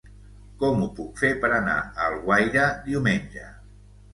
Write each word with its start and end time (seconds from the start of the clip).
Com 0.61 0.79
ho 0.85 0.87
puc 0.99 1.21
fer 1.25 1.29
per 1.45 1.51
anar 1.57 1.75
a 1.83 2.07
Alguaire 2.09 2.67
diumenge? 2.89 3.47